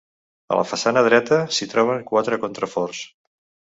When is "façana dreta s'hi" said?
0.69-1.67